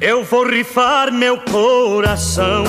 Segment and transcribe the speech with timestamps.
[0.00, 2.64] Eu vou rifar meu coração,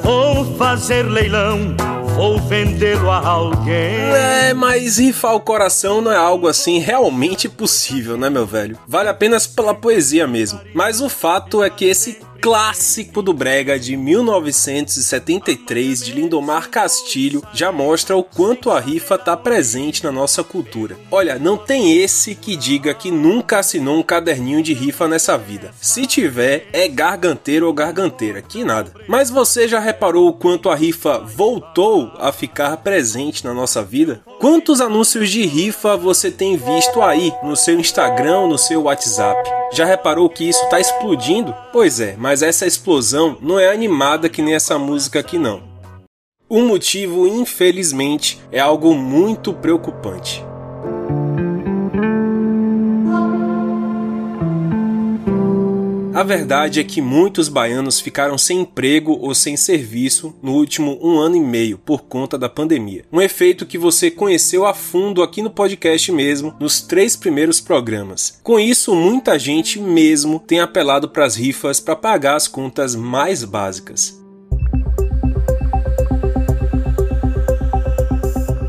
[0.00, 1.76] vou fazer leilão,
[2.14, 3.96] vou vendê-lo a alguém.
[4.14, 8.78] É, mas rifar o coração não é algo assim realmente possível, né, meu velho?
[8.86, 10.60] Vale apenas pela poesia mesmo.
[10.72, 17.70] Mas o fato é que esse clássico do Brega de 1973 de Lindomar Castilho já
[17.70, 20.96] mostra o quanto a rifa está presente na nossa cultura.
[21.10, 25.74] Olha, não tem esse que diga que nunca assinou um caderninho de rifa nessa vida.
[25.78, 28.94] Se tiver, é garganteiro ou garganteira, que nada.
[29.06, 34.22] Mas você já reparou o quanto a rifa voltou a ficar presente na nossa vida?
[34.40, 39.58] Quantos anúncios de rifa você tem visto aí no seu Instagram, no seu WhatsApp?
[39.72, 41.54] Já reparou que isso está explodindo?
[41.72, 45.62] Pois é, mas essa explosão não é animada que nem essa música aqui não.
[46.48, 50.47] O motivo, infelizmente, é algo muito preocupante.
[56.18, 61.16] A verdade é que muitos baianos ficaram sem emprego ou sem serviço no último um
[61.20, 63.04] ano e meio por conta da pandemia.
[63.12, 68.36] Um efeito que você conheceu a fundo aqui no podcast mesmo, nos três primeiros programas.
[68.42, 73.44] Com isso, muita gente mesmo tem apelado para as rifas para pagar as contas mais
[73.44, 74.20] básicas.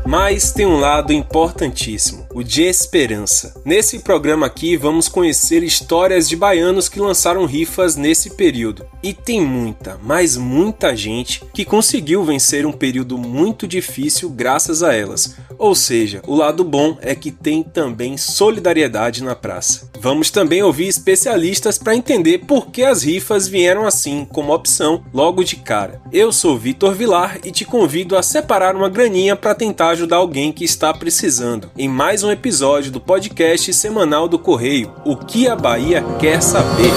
[0.06, 3.54] Mas tem um lado importantíssimo, o de esperança.
[3.64, 8.86] Nesse programa aqui vamos conhecer histórias de baianos que lançaram rifas nesse período.
[9.02, 14.94] E tem muita, mas muita gente que conseguiu vencer um período muito difícil graças a
[14.94, 15.36] elas.
[15.58, 19.89] Ou seja, o lado bom é que tem também solidariedade na praça.
[20.02, 25.44] Vamos também ouvir especialistas para entender por que as rifas vieram assim como opção logo
[25.44, 26.00] de cara.
[26.10, 30.52] Eu sou Vitor Vilar e te convido a separar uma graninha para tentar ajudar alguém
[30.52, 31.70] que está precisando.
[31.76, 36.90] Em mais um episódio do podcast semanal do Correio, O que a Bahia quer saber.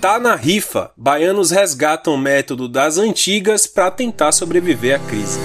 [0.00, 0.92] Tá na rifa.
[0.96, 5.38] Baianos resgatam o método das antigas para tentar sobreviver à crise.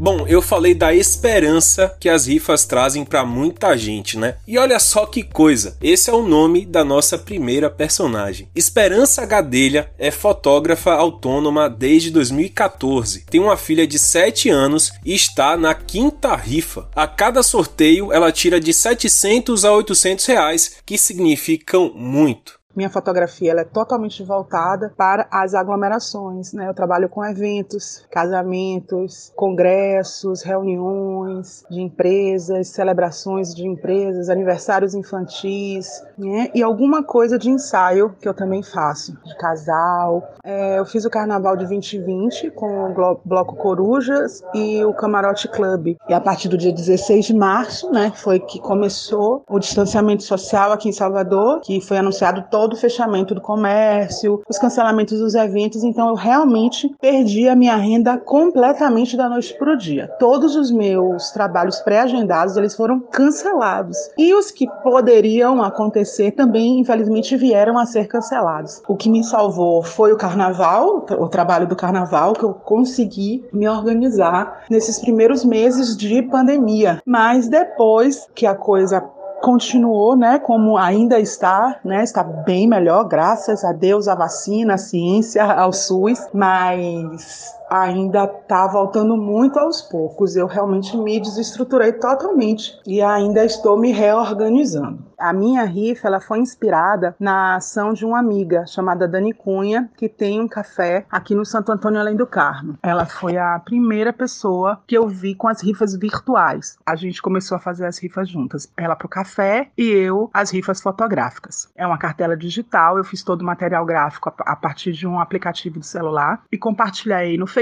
[0.00, 4.36] Bom, eu falei da esperança que as rifas trazem para muita gente, né?
[4.46, 8.48] E olha só que coisa, esse é o nome da nossa primeira personagem.
[8.54, 13.24] Esperança Gadelha é fotógrafa autônoma desde 2014.
[13.28, 16.88] Tem uma filha de 7 anos e está na quinta rifa.
[16.94, 22.57] A cada sorteio ela tira de 700 a 800 reais, que significam muito.
[22.78, 26.52] Minha fotografia ela é totalmente voltada para as aglomerações.
[26.52, 26.68] Né?
[26.68, 36.52] Eu trabalho com eventos, casamentos, congressos, reuniões de empresas, celebrações de empresas, aniversários infantis né?
[36.54, 40.36] e alguma coisa de ensaio que eu também faço, de casal.
[40.44, 45.96] É, eu fiz o Carnaval de 2020 com o Bloco Corujas e o Camarote Club.
[46.08, 50.70] E a partir do dia 16 de março, né, foi que começou o distanciamento social
[50.70, 55.34] aqui em Salvador, que foi anunciado todo todo o fechamento do comércio, os cancelamentos dos
[55.34, 60.08] eventos, então eu realmente perdi a minha renda completamente da noite para o dia.
[60.18, 63.96] Todos os meus trabalhos pré-agendados, eles foram cancelados.
[64.18, 68.82] E os que poderiam acontecer também, infelizmente, vieram a ser cancelados.
[68.86, 73.66] O que me salvou foi o carnaval, o trabalho do carnaval, que eu consegui me
[73.66, 77.00] organizar nesses primeiros meses de pandemia.
[77.06, 79.00] Mas depois que a coisa
[79.40, 84.78] continuou, né, como ainda está, né, está bem melhor, graças a Deus, à vacina, à
[84.78, 90.36] ciência, ao SUS, mas ainda está voltando muito aos poucos.
[90.36, 95.08] Eu realmente me desestruturei totalmente e ainda estou me reorganizando.
[95.18, 100.08] A minha rifa ela foi inspirada na ação de uma amiga chamada Dani Cunha, que
[100.08, 102.78] tem um café aqui no Santo Antônio Além do Carmo.
[102.80, 106.78] Ela foi a primeira pessoa que eu vi com as rifas virtuais.
[106.86, 108.72] A gente começou a fazer as rifas juntas.
[108.76, 111.68] Ela para o café e eu as rifas fotográficas.
[111.74, 115.80] É uma cartela digital, eu fiz todo o material gráfico a partir de um aplicativo
[115.80, 117.57] do celular e compartilhei no Facebook,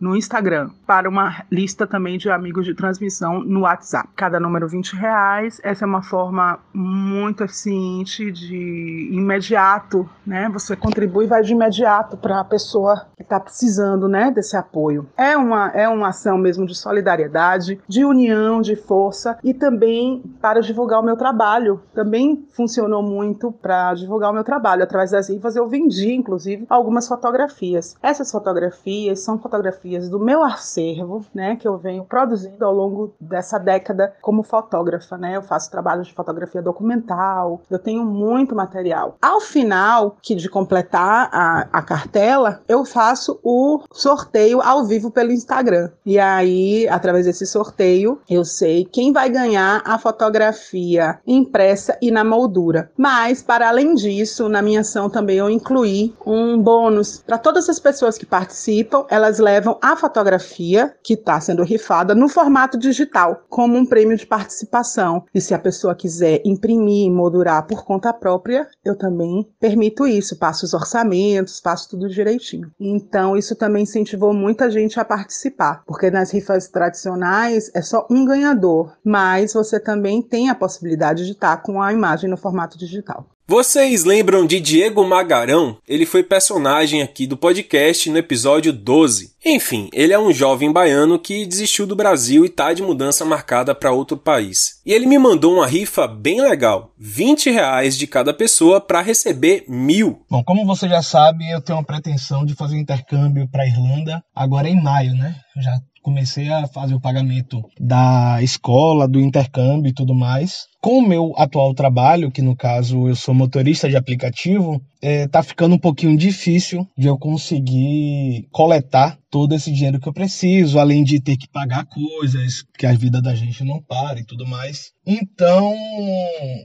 [0.00, 4.08] no Instagram, para uma lista também de amigos de transmissão no WhatsApp.
[4.14, 5.60] Cada número 20 reais.
[5.62, 10.48] Essa é uma forma muito eficiente de imediato, né?
[10.52, 15.08] Você contribui e vai de imediato para a pessoa que está precisando, né, desse apoio.
[15.16, 20.60] É uma é uma ação mesmo de solidariedade, de união, de força e também para
[20.60, 21.80] divulgar o meu trabalho.
[21.94, 24.82] Também funcionou muito para divulgar o meu trabalho.
[24.82, 27.96] Através das rifas eu vendi, inclusive, algumas fotografias.
[28.02, 33.14] Essas fotografias fotografias são fotografias do meu acervo, né, que eu venho produzindo ao longo
[33.20, 35.36] dessa década como fotógrafa, né?
[35.36, 39.16] Eu faço trabalhos de fotografia documental, eu tenho muito material.
[39.20, 45.32] Ao final, que de completar a, a cartela, eu faço o sorteio ao vivo pelo
[45.32, 45.90] Instagram.
[46.04, 52.24] E aí, através desse sorteio, eu sei quem vai ganhar a fotografia impressa e na
[52.24, 52.90] moldura.
[52.96, 57.78] Mas, para além disso, na minha ação também eu incluí um bônus para todas as
[57.78, 63.76] pessoas que participam, elas levam a fotografia que está sendo rifada no formato digital, como
[63.76, 65.24] um prêmio de participação.
[65.34, 70.64] E se a pessoa quiser imprimir, moldurar por conta própria, eu também permito isso, passo
[70.64, 72.70] os orçamentos, faço tudo direitinho.
[72.78, 78.24] Então, isso também incentivou muita gente a participar, porque nas rifas tradicionais é só um
[78.24, 83.26] ganhador, mas você também tem a possibilidade de estar com a imagem no formato digital.
[83.48, 85.78] Vocês lembram de Diego Magarão?
[85.86, 89.36] Ele foi personagem aqui do podcast no episódio 12.
[89.44, 93.72] Enfim, ele é um jovem baiano que desistiu do Brasil e tá de mudança marcada
[93.72, 94.80] para outro país.
[94.84, 99.64] E ele me mandou uma rifa bem legal, 20 reais de cada pessoa para receber
[99.68, 100.24] mil.
[100.28, 104.20] Bom, como você já sabe, eu tenho uma pretensão de fazer um intercâmbio para Irlanda
[104.34, 105.36] agora em maio, né?
[105.56, 110.66] Já comecei a fazer o pagamento da escola, do intercâmbio e tudo mais.
[110.80, 115.42] Com o meu atual trabalho, que no caso eu sou motorista de aplicativo, é, tá
[115.42, 121.02] ficando um pouquinho difícil de eu conseguir coletar todo esse dinheiro que eu preciso, além
[121.02, 124.92] de ter que pagar coisas, que a vida da gente não para e tudo mais.
[125.04, 125.74] Então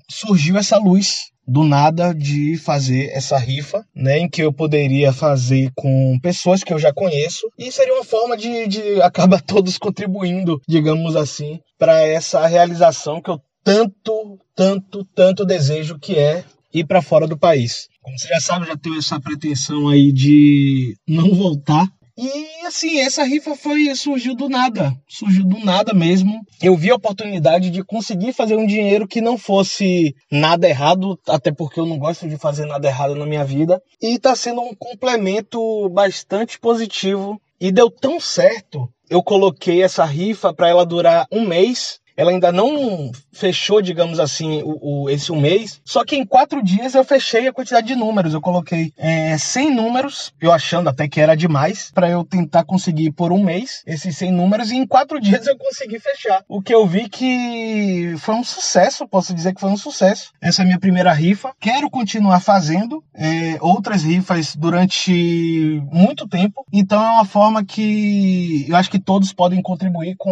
[0.08, 5.72] surgiu essa luz do nada de fazer essa rifa, né, em que eu poderia fazer
[5.76, 10.62] com pessoas que eu já conheço e seria uma forma de, de acabar todos contribuindo,
[10.68, 16.44] digamos assim, para essa realização que eu tanto, tanto, tanto desejo que é
[16.74, 17.88] ir para fora do país.
[18.02, 23.24] Como você já sabe, já tenho essa pretensão aí de não voltar e assim, essa
[23.24, 26.42] rifa foi surgiu do nada, surgiu do nada mesmo.
[26.62, 31.52] Eu vi a oportunidade de conseguir fazer um dinheiro que não fosse nada errado, até
[31.52, 34.74] porque eu não gosto de fazer nada errado na minha vida, e tá sendo um
[34.74, 38.90] complemento bastante positivo e deu tão certo.
[39.10, 44.62] Eu coloquei essa rifa para ela durar um mês ela ainda não fechou, digamos assim,
[44.64, 45.82] o, o, esse um mês.
[45.86, 48.34] Só que em quatro dias eu fechei a quantidade de números.
[48.34, 53.12] Eu coloquei é, 100 números, eu achando até que era demais, para eu tentar conseguir
[53.12, 54.72] por um mês esses 100 números.
[54.72, 56.44] E em quatro dias eu consegui fechar.
[56.48, 60.32] O que eu vi que foi um sucesso, posso dizer que foi um sucesso.
[60.42, 61.54] Essa é a minha primeira rifa.
[61.60, 66.66] Quero continuar fazendo é, outras rifas durante muito tempo.
[66.72, 70.32] Então é uma forma que eu acho que todos podem contribuir com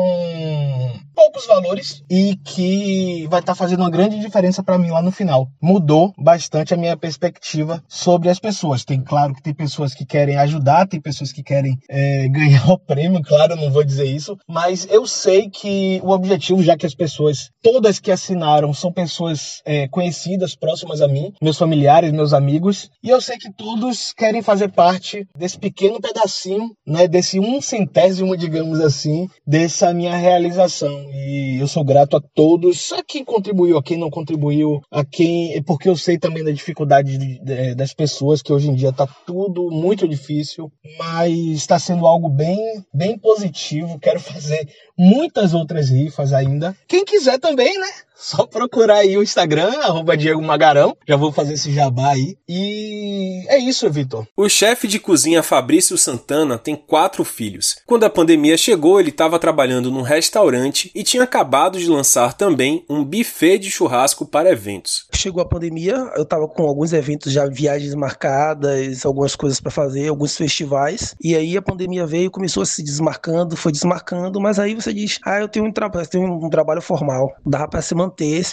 [1.20, 5.12] poucos valores e que vai estar tá fazendo uma grande diferença para mim lá no
[5.12, 5.50] final.
[5.62, 8.86] Mudou bastante a minha perspectiva sobre as pessoas.
[8.86, 12.80] Tem claro que tem pessoas que querem ajudar, tem pessoas que querem é, ganhar o
[12.80, 16.96] prêmio, claro, não vou dizer isso, mas eu sei que o objetivo, já que as
[16.96, 22.90] pessoas, todas que assinaram, são pessoas é, conhecidas, próximas a mim, meus familiares, meus amigos,
[23.04, 28.38] e eu sei que todos querem fazer parte desse pequeno pedacinho, né, desse um centésimo,
[28.38, 31.09] digamos assim, dessa minha realização.
[31.12, 35.62] E eu sou grato a todos, a quem contribuiu, a quem não contribuiu, a quem.
[35.64, 39.08] Porque eu sei também da dificuldade de, de, das pessoas, que hoje em dia está
[39.26, 42.60] tudo muito difícil, mas está sendo algo bem,
[42.94, 44.00] bem positivo.
[44.00, 44.68] Quero fazer
[44.98, 46.76] muitas outras rifas ainda.
[46.88, 47.88] Quem quiser também, né?
[48.20, 50.94] Só procurar aí o Instagram, arroba Diego Magarão.
[51.08, 52.36] Já vou fazer esse jabá aí.
[52.50, 54.28] E é isso, Vitor.
[54.36, 57.78] O chefe de cozinha Fabrício Santana tem quatro filhos.
[57.86, 62.84] Quando a pandemia chegou, ele estava trabalhando num restaurante e tinha acabado de lançar também
[62.90, 65.08] um buffet de churrasco para eventos.
[65.16, 70.10] Chegou a pandemia, eu estava com alguns eventos já, viagens marcadas, algumas coisas para fazer,
[70.10, 71.16] alguns festivais.
[71.24, 75.20] E aí a pandemia veio, começou a se desmarcando, foi desmarcando, mas aí você diz:
[75.26, 77.34] ah, eu tenho um, tra tenho um trabalho formal.
[77.46, 78.44] Dá para se manter manter,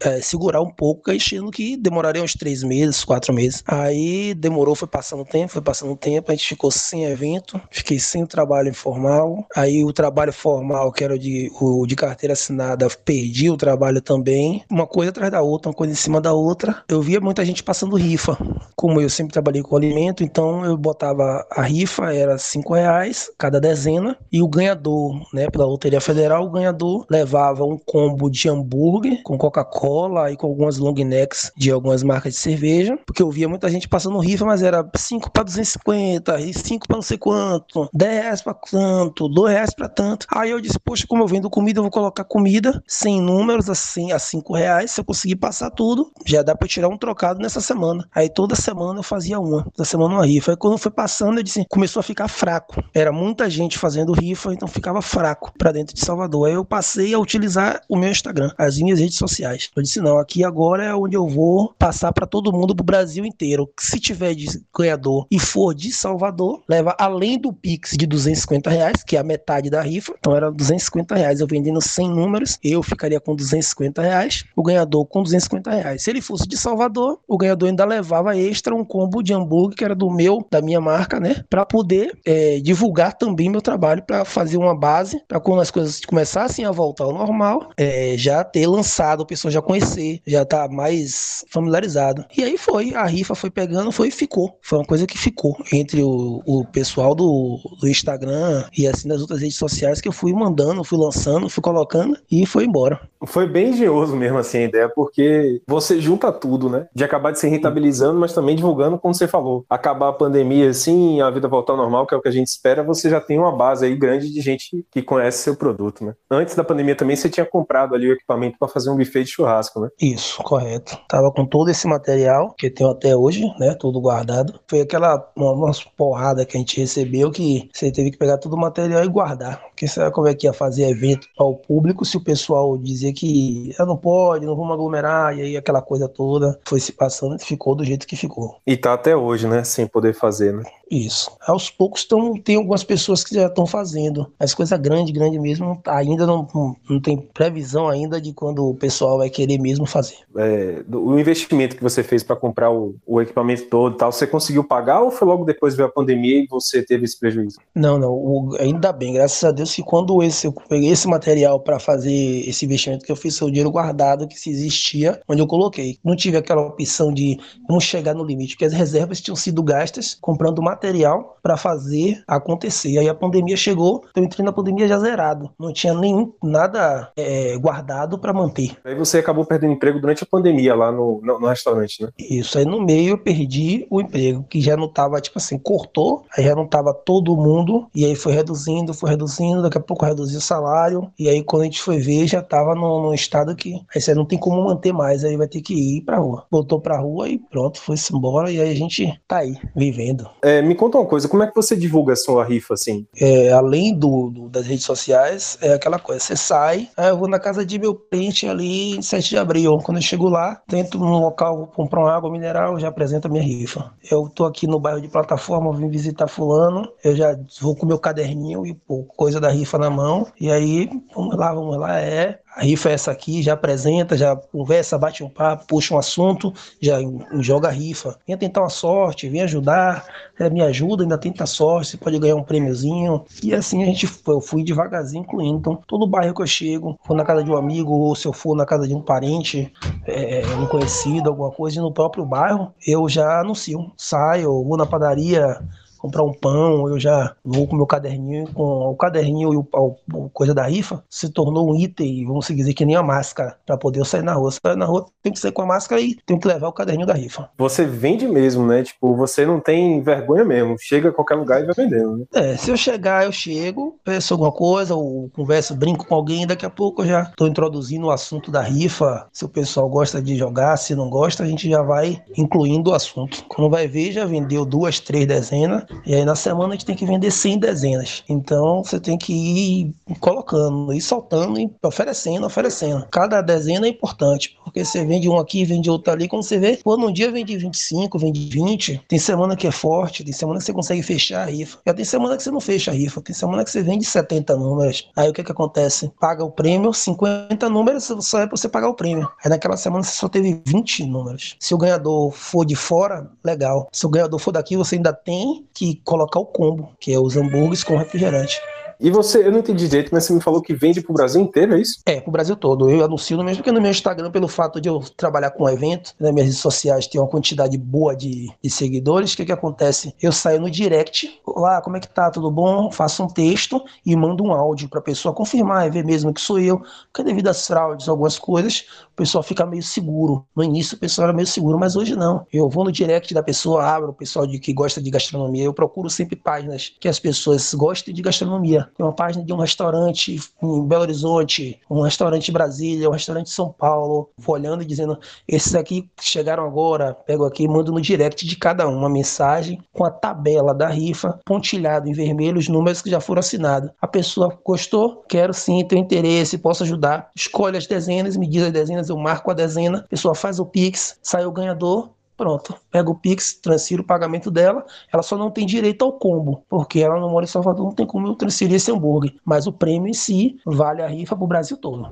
[0.00, 3.62] é, segurar um pouco, achando que demoraria uns três meses, quatro meses.
[3.66, 8.22] Aí demorou, foi passando tempo, foi passando tempo, a gente ficou sem evento, fiquei sem
[8.22, 9.46] o trabalho informal.
[9.54, 14.00] Aí o trabalho formal, que era o de, o de carteira assinada, perdi o trabalho
[14.00, 14.64] também.
[14.70, 16.82] Uma coisa atrás da outra, uma coisa em cima da outra.
[16.88, 18.36] Eu via muita gente passando rifa.
[18.74, 23.60] Como eu sempre trabalhei com alimento, então eu botava a rifa, era cinco reais cada
[23.60, 29.01] dezena, e o ganhador, né, pela Loteria Federal, o ganhador levava um combo de hambúrguer
[29.02, 33.30] hambúrguer, com Coca-Cola e com algumas long necks de algumas marcas de cerveja, porque eu
[33.30, 37.18] via muita gente passando rifa, mas era 5 para 250, e 5 para não sei
[37.18, 40.26] quanto, 10 reais para tanto, 2 reais para tanto.
[40.30, 44.12] Aí eu disse, poxa, como eu vendo comida, eu vou colocar comida sem números assim
[44.12, 44.90] a 5 reais.
[44.92, 48.06] Se eu conseguir passar tudo, já dá para tirar um trocado nessa semana.
[48.14, 50.52] Aí toda semana eu fazia uma, toda semana uma rifa.
[50.52, 52.82] Aí quando foi passando, eu disse, começou a ficar fraco.
[52.94, 56.48] Era muita gente fazendo rifa, então ficava fraco para dentro de Salvador.
[56.48, 59.70] Aí eu passei a utilizar o meu Instagram, as minhas redes sociais.
[59.74, 63.24] Eu disse, não, aqui agora é onde eu vou passar para todo mundo, pro Brasil
[63.24, 63.70] inteiro.
[63.78, 64.46] Se tiver de
[64.76, 69.24] ganhador e for de Salvador, leva além do Pix de 250 reais, que é a
[69.24, 70.14] metade da rifa.
[70.18, 71.40] Então era 250 reais.
[71.40, 76.02] Eu vendendo 100 números, eu ficaria com 250 reais, o ganhador com 250 reais.
[76.02, 79.84] Se ele fosse de Salvador, o ganhador ainda levava extra um combo de hambúrguer, que
[79.84, 81.44] era do meu, da minha marca, né?
[81.48, 86.00] Para poder é, divulgar também meu trabalho, para fazer uma base, para quando as coisas
[86.00, 88.81] começassem a voltar ao normal, é, já ter lançado,
[89.22, 92.24] a pessoa já conhecer, já tá mais familiarizado.
[92.36, 94.58] E aí foi, a rifa foi pegando, foi e ficou.
[94.62, 99.20] Foi uma coisa que ficou entre o, o pessoal do, do Instagram e assim das
[99.20, 103.00] outras redes sociais que eu fui mandando, fui lançando, fui colocando e foi embora.
[103.26, 106.88] Foi bem engenhoso mesmo assim a ideia, porque você junta tudo, né?
[106.94, 109.64] De acabar de se rentabilizando, mas também divulgando, como você falou.
[109.70, 112.48] Acabar a pandemia assim, a vida voltar ao normal, que é o que a gente
[112.48, 116.14] espera, você já tem uma base aí grande de gente que conhece seu produto, né?
[116.30, 119.30] Antes da pandemia também você tinha comprado ali o equipamento para fazer um buffet de
[119.30, 119.88] churrasco, né?
[120.00, 120.96] Isso, correto.
[121.08, 123.74] Tava com todo esse material que tenho até hoje, né?
[123.74, 124.60] Tudo guardado.
[124.68, 128.54] Foi aquela uma, uma porrada que a gente recebeu que você teve que pegar todo
[128.54, 129.60] o material e guardar.
[129.70, 133.74] Porque sabe como é que ia fazer evento ao público se o pessoal dizia que
[133.78, 137.44] ah, não pode, não vamos aglomerar, e aí aquela coisa toda foi se passando e
[137.44, 138.58] ficou do jeito que ficou.
[138.64, 139.64] E tá até hoje, né?
[139.64, 140.62] Sem poder fazer, né?
[140.92, 141.30] Isso.
[141.46, 144.30] Aos poucos tão, tem algumas pessoas que já estão fazendo.
[144.38, 148.74] As coisas grande, grande mesmo, ainda não, não, não, tem previsão ainda de quando o
[148.74, 150.16] pessoal vai querer mesmo fazer.
[150.36, 154.64] É, o investimento que você fez para comprar o, o, equipamento todo tal, você conseguiu
[154.64, 157.58] pagar ou foi logo depois veio a pandemia e você teve esse prejuízo?
[157.74, 158.12] Não, não.
[158.12, 162.12] O, ainda bem, graças a Deus que quando esse, eu peguei esse material para fazer
[162.46, 165.96] esse investimento que eu fiz, foi o dinheiro guardado que se existia, onde eu coloquei.
[166.04, 170.18] Não tive aquela opção de não chegar no limite, porque as reservas tinham sido gastas
[170.20, 172.98] comprando material material para fazer acontecer.
[172.98, 177.56] Aí a pandemia chegou, eu entrei na pandemia já zerado, não tinha nenhum nada é,
[177.58, 178.76] guardado para manter.
[178.84, 182.10] Aí você acabou perdendo emprego durante a pandemia lá no, no, no, restaurante, né?
[182.18, 186.24] Isso, aí no meio eu perdi o emprego, que já não tava, tipo assim, cortou,
[186.36, 190.04] aí já não tava todo mundo, e aí foi reduzindo, foi reduzindo, daqui a pouco
[190.04, 193.74] reduziu o salário, e aí quando a gente foi ver, já tava num, estado que
[193.94, 196.46] aí você não tem como manter mais, aí vai ter que ir pra rua.
[196.50, 200.28] Voltou pra rua e pronto, foi-se embora, e aí a gente tá aí, vivendo.
[200.42, 203.06] É, me conta uma coisa, como é que você divulga a sua rifa assim?
[203.20, 207.28] É, além do, do, das redes sociais, é aquela coisa, você sai, aí eu vou
[207.28, 209.78] na casa de meu cliente ali em 7 de abril.
[209.78, 213.30] Quando eu chego lá, dentro no local, vou comprar uma água mineral, já apresento a
[213.30, 213.92] minha rifa.
[214.10, 217.98] Eu tô aqui no bairro de plataforma, vim visitar fulano, eu já vou com meu
[217.98, 222.38] caderninho e pô, coisa da rifa na mão, e aí, vamos lá, vamos lá, é
[222.54, 226.52] a rifa é essa aqui, já apresenta, já conversa, bate um papo, puxa um assunto,
[226.80, 226.98] já
[227.40, 228.18] joga a rifa.
[228.26, 230.04] Venha tentar uma sorte, vem ajudar,
[230.38, 233.24] é, me ajuda, ainda tenta sorte, você pode ganhar um prêmiozinho.
[233.42, 235.58] E assim a gente foi, eu fui devagarzinho incluindo.
[235.58, 238.32] Então, todo bairro que eu chego, for na casa de um amigo, ou se eu
[238.32, 239.72] for na casa de um parente,
[240.06, 243.90] é, um conhecido, alguma coisa, no próprio bairro, eu já anuncio.
[243.96, 245.58] Saio, vou na padaria,
[246.02, 249.96] comprar um pão, eu já vou com o meu caderninho, com o caderninho e o,
[250.12, 253.76] o, coisa da rifa, se tornou um item, vamos dizer que nem a máscara, para
[253.76, 254.50] poder eu sair na rua.
[254.50, 257.06] Sair na rua tem que sair com a máscara e tem que levar o caderninho
[257.06, 257.48] da rifa.
[257.56, 258.82] Você vende mesmo, né?
[258.82, 260.76] Tipo, você não tem vergonha mesmo.
[260.76, 262.24] Chega a qualquer lugar e vai vendendo, né?
[262.34, 266.66] É, se eu chegar, eu chego, peço alguma coisa, ou converso, brinco com alguém, daqui
[266.66, 269.28] a pouco eu já tô introduzindo o assunto da rifa.
[269.32, 272.94] Se o pessoal gosta de jogar, se não gosta, a gente já vai incluindo o
[272.94, 273.44] assunto.
[273.46, 276.96] Quando vai ver, já vendeu duas, três dezenas, e aí na semana a gente tem
[276.96, 278.24] que vender 100 dezenas.
[278.28, 283.06] Então você tem que ir colocando, ir soltando, e oferecendo, oferecendo.
[283.10, 286.28] Cada dezena é importante, porque você vende um aqui, vende outro ali.
[286.28, 289.02] Quando você vê, pô, num dia vende 25, vende 20.
[289.08, 291.78] Tem semana que é forte, tem semana que você consegue fechar a rifa.
[291.86, 294.56] Já tem semana que você não fecha a rifa, tem semana que você vende 70
[294.56, 295.10] números.
[295.16, 296.10] Aí o que que acontece?
[296.20, 299.28] Paga o prêmio, 50 números só é pra você pagar o prêmio.
[299.44, 301.56] Aí naquela semana você só teve 20 números.
[301.60, 303.88] Se o ganhador for de fora, legal.
[303.92, 307.36] Se o ganhador for daqui, você ainda tem que colocar o combo, que é os
[307.36, 308.60] hambúrgueres com refrigerante.
[309.02, 311.74] E você, eu não entendi direito, mas você me falou que vende pro Brasil inteiro,
[311.74, 311.98] é isso?
[312.06, 312.88] É, pro Brasil todo.
[312.88, 316.14] Eu anuncio no mesmo porque no meu Instagram, pelo fato de eu trabalhar com evento,
[316.20, 319.32] nas minhas redes sociais tem uma quantidade boa de, de seguidores.
[319.32, 320.14] O que que acontece?
[320.22, 322.30] Eu saio no direct, lá, como é que tá?
[322.30, 322.92] Tudo bom?
[322.92, 326.60] Faço um texto e mando um áudio pra pessoa confirmar, e ver mesmo que sou
[326.60, 326.80] eu.
[327.12, 330.46] Porque devido às fraudes, algumas coisas, o pessoal fica meio seguro.
[330.54, 332.46] No início o pessoal era meio seguro, mas hoje não.
[332.52, 335.64] Eu vou no direct da pessoa, abro o pessoal de, que gosta de gastronomia.
[335.64, 338.91] Eu procuro sempre páginas que as pessoas gostem de gastronomia.
[338.96, 343.48] Tem uma página de um restaurante em Belo Horizonte, um restaurante em Brasília, um restaurante
[343.48, 345.18] em São Paulo, olhando e dizendo:
[345.48, 349.82] esses aqui chegaram agora, pego aqui e mando no direct de cada um uma mensagem
[349.92, 353.90] com a tabela da rifa, pontilhado em vermelho os números que já foram assinados.
[354.00, 355.24] A pessoa gostou?
[355.28, 357.30] Quero sim, tenho interesse, posso ajudar.
[357.34, 360.66] Escolhe as dezenas, me diz as dezenas, eu marco a dezena, a pessoa faz o
[360.66, 364.84] Pix, sai o ganhador, Pronto, pega o Pix, transfiro o pagamento dela.
[365.12, 368.06] Ela só não tem direito ao combo, porque ela não mora em Salvador, não tem
[368.06, 369.34] como eu transferir esse hambúrguer.
[369.44, 372.08] Mas o prêmio em si vale a rifa para o Brasil todo.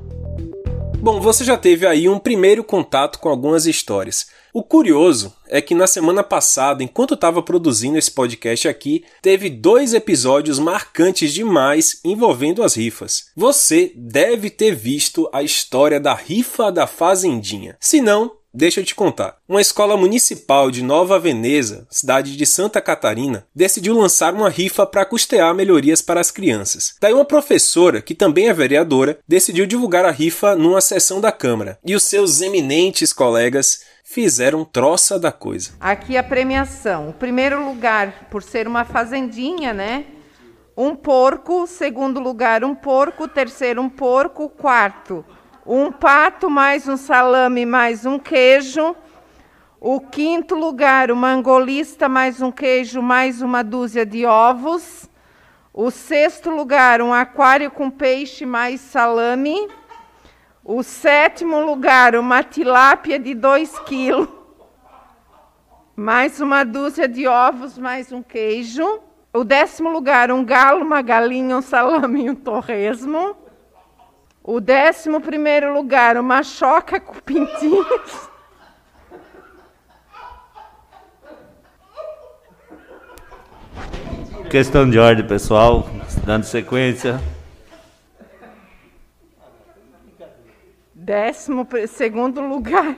[1.03, 4.27] Bom, você já teve aí um primeiro contato com algumas histórias.
[4.53, 9.95] O curioso é que na semana passada, enquanto estava produzindo esse podcast aqui, teve dois
[9.95, 13.31] episódios marcantes demais envolvendo as rifas.
[13.35, 17.79] Você deve ter visto a história da rifa da Fazendinha.
[17.81, 19.37] Se não, Deixa eu te contar.
[19.49, 25.05] Uma escola municipal de Nova Veneza, cidade de Santa Catarina, decidiu lançar uma rifa para
[25.05, 26.97] custear melhorias para as crianças.
[27.01, 31.79] Daí uma professora, que também é vereadora, decidiu divulgar a rifa numa sessão da Câmara.
[31.87, 35.71] E os seus eminentes colegas fizeram troça da coisa.
[35.79, 37.11] Aqui a premiação.
[37.11, 40.07] O primeiro lugar, por ser uma fazendinha, né?
[40.77, 41.69] Um porco.
[41.69, 43.29] Segundo lugar, um porco.
[43.29, 44.49] Terceiro, um porco.
[44.49, 45.25] Quarto,
[45.67, 48.97] um pato, mais um salame, mais um queijo.
[49.81, 55.09] O quinto lugar, uma angolista, mais um queijo, mais uma dúzia de ovos.
[55.73, 59.69] O sexto lugar, um aquário com peixe, mais salame.
[60.65, 64.29] O sétimo lugar, uma tilápia de 2 quilos.
[65.95, 69.01] Mais uma dúzia de ovos, mais um queijo.
[69.33, 73.37] O décimo lugar, um galo, uma galinha, um salame e um torresmo.
[74.43, 78.31] O décimo primeiro lugar, uma choca com pintinhos.
[84.51, 85.87] Questão de ordem, pessoal,
[86.25, 87.21] dando sequência.
[90.95, 92.97] Décimo segundo lugar,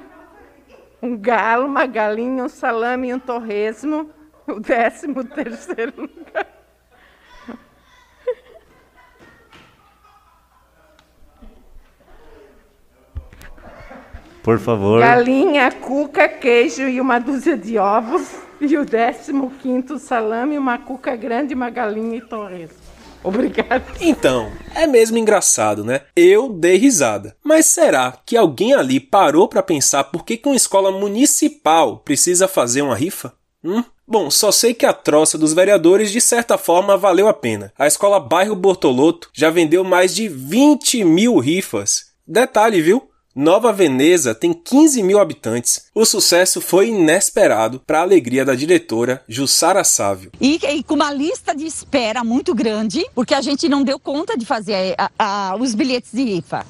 [1.02, 4.10] um galo, uma galinha, um salame e um torresmo.
[4.46, 6.61] O décimo terceiro lugar.
[14.42, 15.00] Por favor.
[15.00, 18.28] Galinha, cuca, queijo e uma dúzia de ovos.
[18.60, 22.76] E o décimo quinto salame, uma cuca grande, uma galinha e torresmo.
[23.24, 23.84] Obrigada.
[24.00, 26.02] Então, é mesmo engraçado, né?
[26.16, 27.36] Eu dei risada.
[27.42, 32.48] Mas será que alguém ali parou para pensar por que, que uma escola municipal precisa
[32.48, 33.32] fazer uma rifa?
[33.64, 33.84] Hum?
[34.06, 37.72] Bom, só sei que a troça dos vereadores de certa forma valeu a pena.
[37.78, 42.12] A escola Bairro Bortoloto já vendeu mais de 20 mil rifas.
[42.26, 43.08] Detalhe, viu?
[43.34, 45.86] Nova Veneza tem 15 mil habitantes.
[45.94, 50.30] O sucesso foi inesperado para a alegria da diretora Jussara Sávio.
[50.38, 54.36] E, e, com uma lista de espera muito grande, porque a gente não deu conta
[54.36, 56.66] de fazer a, a, os bilhetes de rifa.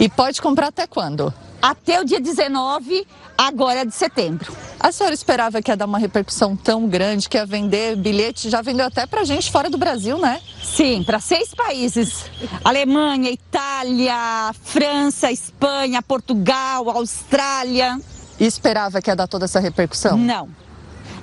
[0.00, 1.32] E pode comprar até quando?
[1.60, 4.54] Até o dia 19, agora de setembro.
[4.78, 8.62] A senhora esperava que ia dar uma repercussão tão grande, que ia vender bilhete, já
[8.62, 10.40] vendeu até pra gente fora do Brasil, né?
[10.62, 12.30] Sim, para seis países:
[12.62, 17.98] Alemanha, Itália, França, Espanha, Portugal, Austrália.
[18.38, 20.16] E esperava que ia dar toda essa repercussão?
[20.16, 20.48] Não.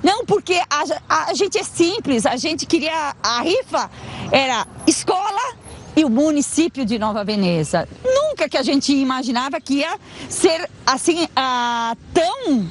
[0.02, 0.60] Não, porque
[1.08, 3.16] a, a gente é simples, a gente queria.
[3.22, 3.90] A rifa
[4.30, 5.63] era escola
[5.96, 7.88] e o município de Nova Veneza.
[8.04, 12.68] Nunca que a gente imaginava que ia ser assim uh, tão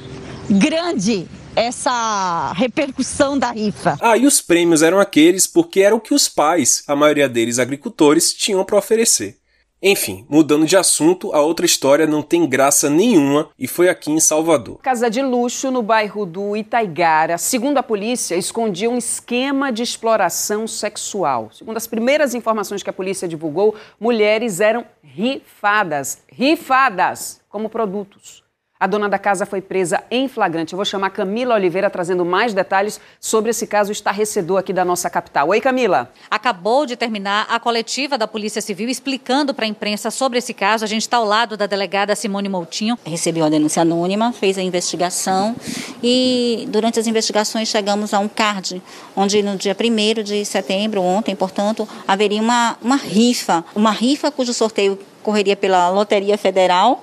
[0.50, 3.96] grande essa repercussão da rifa.
[4.00, 7.58] Ah, e os prêmios eram aqueles porque era o que os pais, a maioria deles
[7.58, 9.38] agricultores, tinham para oferecer.
[9.86, 14.18] Enfim, mudando de assunto, a outra história não tem graça nenhuma e foi aqui em
[14.18, 14.78] Salvador.
[14.78, 17.36] Casa de luxo no bairro do Itaigara.
[17.36, 21.50] Segundo a polícia, escondia um esquema de exploração sexual.
[21.52, 28.43] Segundo as primeiras informações que a polícia divulgou, mulheres eram rifadas, rifadas como produtos.
[28.80, 30.72] A dona da casa foi presa em flagrante.
[30.72, 35.08] Eu vou chamar Camila Oliveira trazendo mais detalhes sobre esse caso estarrecedor aqui da nossa
[35.08, 35.48] capital.
[35.50, 36.12] Oi, Camila.
[36.28, 40.84] Acabou de terminar a coletiva da Polícia Civil explicando para a imprensa sobre esse caso.
[40.84, 42.98] A gente está ao lado da delegada Simone Moutinho.
[43.06, 45.54] Recebeu a denúncia anônima, fez a investigação
[46.02, 48.82] e durante as investigações chegamos a um card,
[49.14, 54.52] onde no dia 1 de setembro, ontem, portanto, haveria uma, uma rifa, uma rifa cujo
[54.52, 57.02] sorteio correria pela Loteria Federal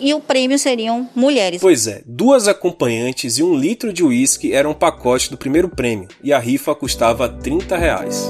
[0.00, 1.60] e o prêmio seriam mulheres.
[1.60, 6.08] Pois é, duas acompanhantes e um litro de uísque eram um pacote do primeiro prêmio
[6.22, 8.28] e a rifa custava 30 reais.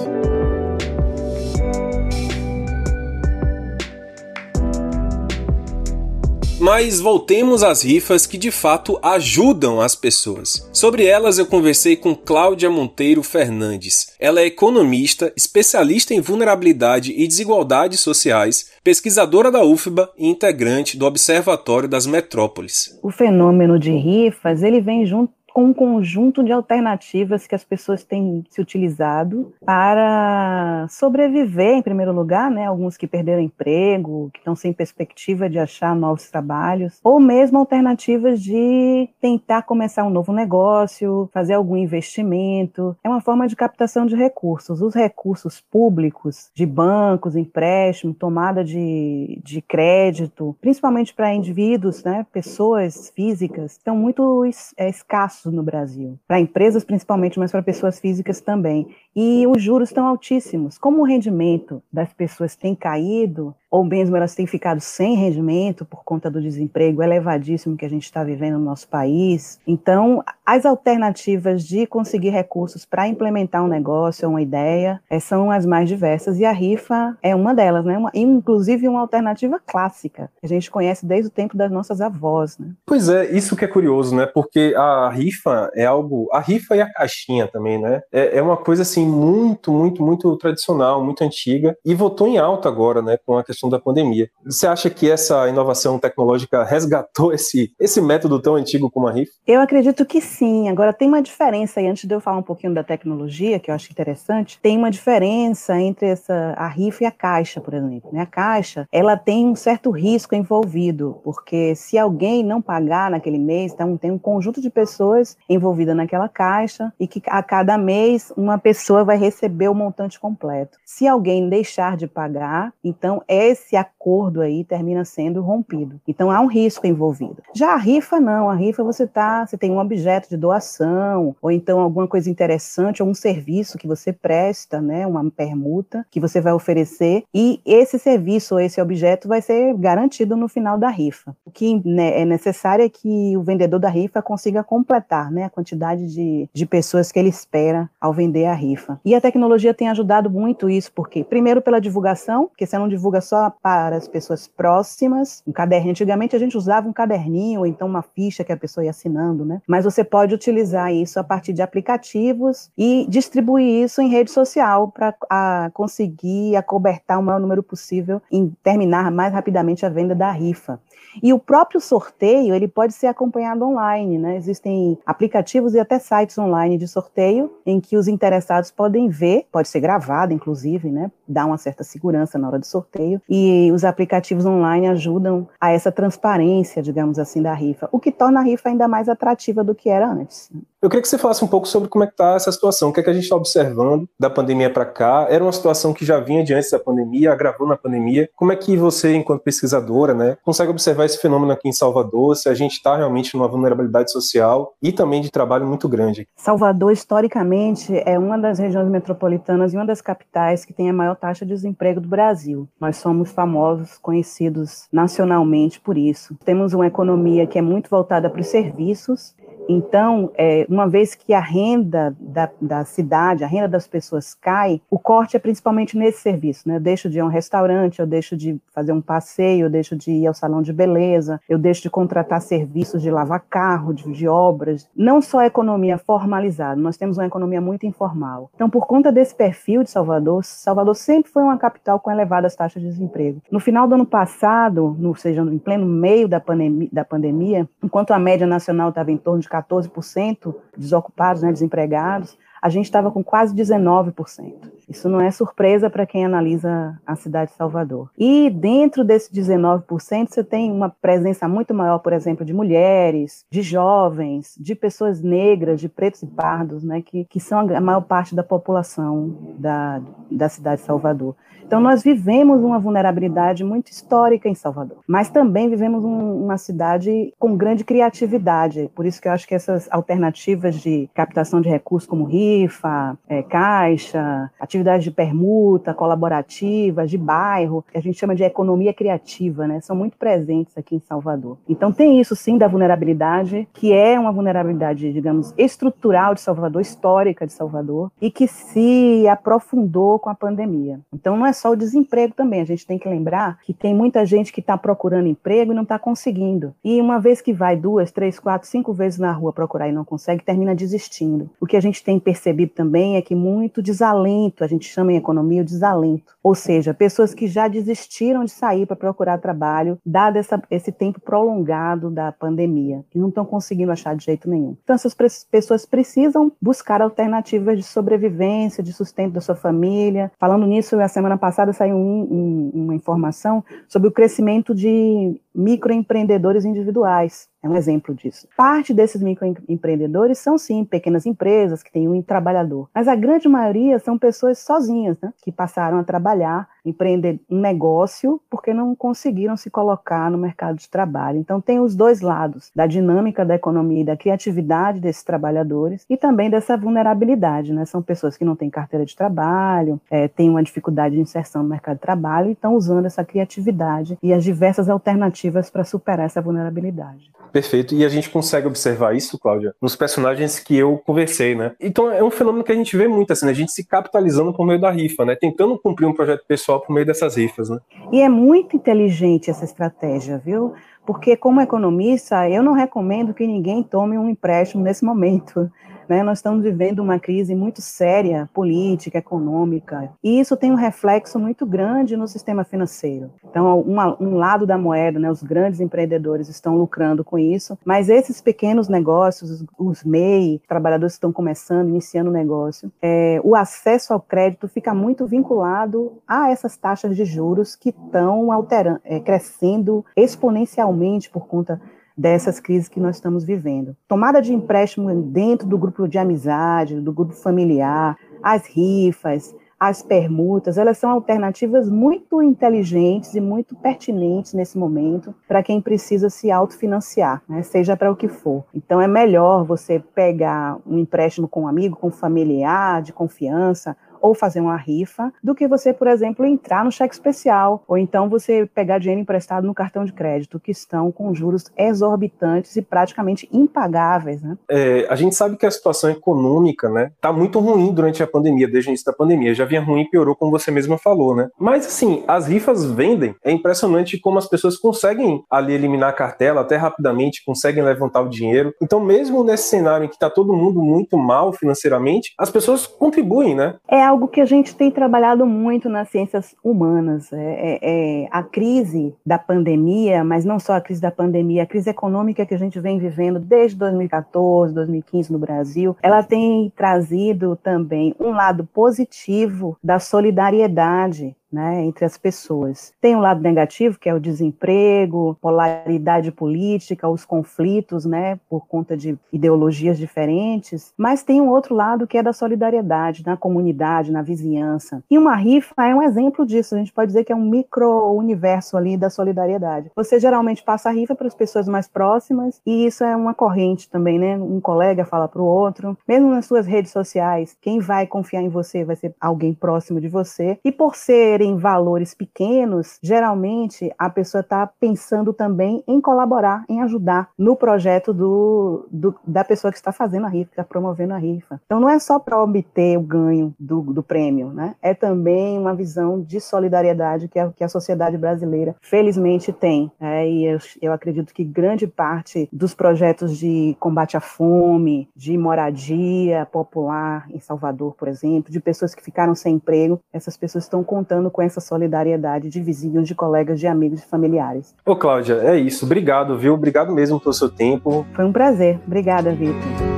[6.60, 10.68] Mas voltemos às rifas que de fato ajudam as pessoas.
[10.72, 14.12] Sobre elas eu conversei com Cláudia Monteiro Fernandes.
[14.18, 21.06] Ela é economista, especialista em vulnerabilidade e desigualdades sociais, pesquisadora da UFBA e integrante do
[21.06, 22.98] Observatório das Metrópoles.
[23.04, 28.04] O fenômeno de rifas, ele vem junto com um conjunto de alternativas que as pessoas
[28.04, 32.64] têm se utilizado para sobreviver, em primeiro lugar, né?
[32.64, 38.40] Alguns que perderam emprego, que estão sem perspectiva de achar novos trabalhos, ou mesmo alternativas
[38.40, 42.96] de tentar começar um novo negócio, fazer algum investimento.
[43.02, 44.80] É uma forma de captação de recursos.
[44.80, 52.24] Os recursos públicos, de bancos, empréstimo, tomada de, de crédito, principalmente para indivíduos, né?
[52.32, 54.44] Pessoas físicas, estão muito
[54.76, 58.88] é, escassos no Brasil, para empresas principalmente, mas para pessoas físicas também.
[59.20, 60.78] E os juros estão altíssimos.
[60.78, 66.04] Como o rendimento das pessoas tem caído, ou mesmo elas têm ficado sem rendimento por
[66.04, 69.60] conta do desemprego elevadíssimo que a gente está vivendo no nosso país.
[69.66, 75.66] Então, as alternativas de conseguir recursos para implementar um negócio, uma ideia, eh, são as
[75.66, 77.98] mais diversas e a rifa é uma delas, né?
[77.98, 82.56] Uma, inclusive uma alternativa clássica que a gente conhece desde o tempo das nossas avós,
[82.56, 82.68] né?
[82.86, 84.26] Pois é, isso que é curioso, né?
[84.26, 88.00] Porque a rifa é algo, a rifa e a caixinha também, né?
[88.12, 92.68] É, é uma coisa assim muito, muito, muito tradicional, muito antiga e voltou em alta
[92.68, 93.18] agora, né?
[93.24, 94.28] Com a questão da pandemia.
[94.44, 99.30] Você acha que essa inovação tecnológica resgatou esse, esse método tão antigo como a RIF?
[99.46, 100.68] Eu acredito que sim.
[100.68, 103.74] Agora, tem uma diferença, e antes de eu falar um pouquinho da tecnologia, que eu
[103.74, 108.10] acho interessante, tem uma diferença entre essa, a RIF e a Caixa, por exemplo.
[108.12, 108.20] Né?
[108.20, 113.72] A Caixa, ela tem um certo risco envolvido, porque se alguém não pagar naquele mês,
[113.72, 118.58] então tem um conjunto de pessoas envolvidas naquela caixa e que a cada mês uma
[118.58, 120.78] pessoa vai receber o montante completo.
[120.84, 126.00] Se alguém deixar de pagar, então esse acordo aí termina sendo rompido.
[126.06, 127.42] Então há um risco envolvido.
[127.54, 131.50] Já a rifa não, a rifa você tá, você tem um objeto de doação ou
[131.50, 136.40] então alguma coisa interessante ou um serviço que você presta, né, uma permuta que você
[136.40, 141.36] vai oferecer e esse serviço ou esse objeto vai ser garantido no final da rifa.
[141.44, 145.50] O que né, é necessário é que o vendedor da rifa consiga completar, né, a
[145.50, 148.77] quantidade de, de pessoas que ele espera ao vender a rifa.
[149.04, 153.20] E a tecnologia tem ajudado muito isso, porque primeiro pela divulgação, porque você não divulga
[153.20, 155.42] só para as pessoas próximas.
[155.46, 158.84] Um caderninho, antigamente a gente usava um caderninho ou então uma ficha que a pessoa
[158.84, 159.60] ia assinando, né?
[159.66, 164.92] Mas você pode utilizar isso a partir de aplicativos e distribuir isso em rede social
[164.92, 170.80] para conseguir acobertar o maior número possível e terminar mais rapidamente a venda da rifa.
[171.22, 174.36] E o próprio sorteio, ele pode ser acompanhado online, né?
[174.36, 179.68] Existem aplicativos e até sites online de sorteio em que os interessados podem ver, pode
[179.68, 181.10] ser gravado, inclusive, né?
[181.26, 183.20] Dá uma certa segurança na hora do sorteio.
[183.28, 188.40] E os aplicativos online ajudam a essa transparência, digamos assim, da rifa, o que torna
[188.40, 190.50] a rifa ainda mais atrativa do que era antes.
[190.80, 192.92] Eu queria que você falasse um pouco sobre como é que está essa situação, o
[192.92, 195.26] que é que a gente está observando da pandemia para cá.
[195.28, 198.30] Era uma situação que já vinha de antes da pandemia, agravou na pandemia.
[198.36, 202.48] Como é que você, enquanto pesquisadora, né, consegue observar esse fenômeno aqui em Salvador, se
[202.48, 206.28] a gente está realmente numa vulnerabilidade social e também de trabalho muito grande?
[206.36, 211.16] Salvador, historicamente, é uma das regiões metropolitanas e uma das capitais que tem a maior
[211.16, 212.68] taxa de desemprego do Brasil.
[212.80, 216.36] Nós somos famosos, conhecidos nacionalmente por isso.
[216.44, 219.34] Temos uma economia que é muito voltada para os serviços,
[219.68, 224.80] então, é, uma vez que a renda da, da, cidade, a renda das pessoas cai,
[224.90, 226.66] o corte é principalmente nesse serviço.
[226.66, 226.76] Né?
[226.76, 229.94] Eu deixo de ir a um restaurante, eu deixo de fazer um passeio, eu deixo
[229.94, 234.10] de ir ao salão de beleza, eu deixo de contratar serviços de lavar carro, de,
[234.10, 234.88] de obras.
[234.96, 238.50] Não só a economia formalizada, nós temos uma economia muito informal.
[238.54, 242.82] Então, por conta desse perfil de Salvador, Salvador sempre foi uma capital com elevadas taxas
[242.82, 243.42] de desemprego.
[243.50, 248.12] No final do ano passado, ou seja, em pleno meio da pandemia, da pandemia enquanto
[248.12, 253.22] a média nacional estava em torno de 14% desocupados, né, desempregados, a gente estava com
[253.22, 254.72] quase 19%.
[254.88, 258.10] Isso não é surpresa para quem analisa a cidade de Salvador.
[258.18, 263.62] E dentro desse 19%, você tem uma presença muito maior, por exemplo, de mulheres, de
[263.62, 268.34] jovens, de pessoas negras, de pretos e pardos, né, que, que são a maior parte
[268.34, 271.36] da população da, da cidade de Salvador.
[271.68, 277.34] Então, nós vivemos uma vulnerabilidade muito histórica em Salvador, mas também vivemos um, uma cidade
[277.38, 278.90] com grande criatividade.
[278.94, 283.42] Por isso que eu acho que essas alternativas de captação de recursos, como rifa, é,
[283.42, 289.82] caixa, atividades de permuta, colaborativas, de bairro, que a gente chama de economia criativa, né,
[289.82, 291.58] são muito presentes aqui em Salvador.
[291.68, 297.46] Então, tem isso sim da vulnerabilidade, que é uma vulnerabilidade, digamos, estrutural de Salvador, histórica
[297.46, 301.00] de Salvador, e que se aprofundou com a pandemia.
[301.12, 302.60] Então, não é só o desemprego também.
[302.60, 305.82] A gente tem que lembrar que tem muita gente que está procurando emprego e não
[305.82, 306.74] está conseguindo.
[306.84, 310.04] E uma vez que vai duas, três, quatro, cinco vezes na rua procurar e não
[310.04, 311.50] consegue, termina desistindo.
[311.60, 315.16] O que a gente tem percebido também é que muito desalento, a gente chama em
[315.16, 316.36] economia o desalento.
[316.42, 321.20] Ou seja, pessoas que já desistiram de sair para procurar trabalho, dado essa, esse tempo
[321.20, 324.76] prolongado da pandemia, que não estão conseguindo achar de jeito nenhum.
[324.82, 325.14] Então, essas
[325.50, 330.30] pessoas precisam buscar alternativas de sobrevivência, de sustento da sua família.
[330.38, 335.40] Falando nisso, a semana passada, passada saiu um, um, uma informação sobre o crescimento de
[335.54, 337.48] microempreendedores individuais.
[337.62, 338.46] É um exemplo disso.
[338.56, 343.98] Parte desses microempreendedores são, sim, pequenas empresas que têm um trabalhador, mas a grande maioria
[343.98, 349.70] são pessoas sozinhas, né, que passaram a trabalhar, empreender um negócio porque não conseguiram se
[349.70, 351.38] colocar no mercado de trabalho.
[351.38, 356.16] Então, tem os dois lados, da dinâmica da economia e da criatividade desses trabalhadores e
[356.16, 357.72] também dessa vulnerabilidade.
[357.72, 357.84] Né?
[357.84, 361.68] São pessoas que não têm carteira de trabalho, é, têm uma dificuldade de inserção no
[361.68, 366.40] mercado de trabalho e estão usando essa criatividade e as diversas alternativas para superar essa
[366.40, 367.30] vulnerabilidade.
[367.52, 367.94] Perfeito.
[367.94, 371.72] E a gente consegue observar isso, Cláudia, nos personagens que eu conversei, né?
[371.80, 373.52] Então é um fenômeno que a gente vê muito, assim, né?
[373.52, 375.34] a gente se capitalizando por meio da rifa, né?
[375.34, 377.78] Tentando cumprir um projeto pessoal por meio dessas rifas, né?
[378.12, 380.74] E é muito inteligente essa estratégia, viu?
[381.06, 385.70] Porque como economista, eu não recomendo que ninguém tome um empréstimo nesse momento.
[386.08, 386.22] Né?
[386.22, 391.66] Nós estamos vivendo uma crise muito séria, política, econômica, e isso tem um reflexo muito
[391.66, 393.30] grande no sistema financeiro.
[393.44, 398.08] Então, uma, um lado da moeda, né, os grandes empreendedores estão lucrando com isso, mas
[398.08, 404.12] esses pequenos negócios, os, MEI, trabalhadores que estão começando, iniciando o negócio, é, o acesso
[404.12, 410.04] ao crédito fica muito vinculado a essas taxas de juros que estão alterando, é, crescendo
[410.16, 411.80] exponencialmente por conta
[412.18, 413.96] dessas crises que nós estamos vivendo.
[414.08, 420.76] Tomada de empréstimo dentro do grupo de amizade, do grupo familiar, as rifas, as permutas,
[420.76, 427.42] elas são alternativas muito inteligentes e muito pertinentes nesse momento para quem precisa se autofinanciar,
[427.48, 428.64] né, seja para o que for.
[428.74, 433.96] Então é melhor você pegar um empréstimo com um amigo, com um familiar, de confiança,
[434.20, 438.28] ou fazer uma rifa, do que você, por exemplo, entrar no cheque especial, ou então
[438.28, 443.48] você pegar dinheiro emprestado no cartão de crédito, que estão com juros exorbitantes e praticamente
[443.52, 444.42] impagáveis.
[444.42, 444.56] Né?
[444.70, 448.68] É, a gente sabe que a situação econômica né, tá muito ruim durante a pandemia,
[448.68, 449.54] desde o início da pandemia.
[449.54, 451.48] Já vinha ruim e piorou, como você mesma falou, né?
[451.58, 453.34] Mas assim, as rifas vendem.
[453.44, 458.28] É impressionante como as pessoas conseguem ali eliminar a cartela até rapidamente, conseguem levantar o
[458.28, 458.74] dinheiro.
[458.82, 463.54] Então, mesmo nesse cenário em que está todo mundo muito mal financeiramente, as pessoas contribuem,
[463.54, 463.76] né?
[463.88, 467.32] É algo que a gente tem trabalhado muito nas ciências humanas.
[467.32, 471.66] É, é, é, a crise da pandemia, mas não só a crise da pandemia, a
[471.66, 477.56] crise econômica que a gente vem vivendo desde 2014, 2015 no Brasil, ela tem trazido
[477.56, 482.92] também um lado positivo da solidariedade né, entre as pessoas.
[483.00, 488.96] Tem um lado negativo, que é o desemprego, polaridade política, os conflitos, né, por conta
[488.96, 494.22] de ideologias diferentes, mas tem um outro lado que é da solidariedade na comunidade, na
[494.22, 495.02] vizinhança.
[495.10, 498.76] E uma rifa é um exemplo disso, a gente pode dizer que é um micro-universo
[498.76, 499.90] ali da solidariedade.
[499.96, 503.88] Você geralmente passa a rifa para as pessoas mais próximas e isso é uma corrente
[503.88, 504.36] também, né?
[504.36, 508.48] Um colega fala para o outro, mesmo nas suas redes sociais, quem vai confiar em
[508.48, 510.58] você vai ser alguém próximo de você.
[510.64, 516.82] E por ser serem valores pequenos, geralmente a pessoa está pensando também em colaborar, em
[516.82, 521.14] ajudar no projeto do, do, da pessoa que está fazendo a rifa, que está promovendo
[521.14, 521.60] a rifa.
[521.64, 524.74] Então não é só para obter o ganho do, do prêmio, né?
[524.82, 529.92] É também uma visão de solidariedade que a, que a sociedade brasileira felizmente tem.
[530.00, 530.28] Né?
[530.28, 536.46] E eu, eu acredito que grande parte dos projetos de combate à fome, de moradia
[536.50, 540.82] popular em Salvador, por exemplo, de pessoas que ficaram sem emprego, essas pessoas estão
[541.28, 544.74] contando com essa solidariedade de vizinhos, de colegas, de amigos, de familiares.
[544.84, 545.84] Ô, Cláudia, é isso.
[545.84, 546.54] Obrigado, viu?
[546.54, 548.06] Obrigado mesmo pelo seu tempo.
[548.14, 548.80] Foi um prazer.
[548.86, 549.97] Obrigada, Vitor.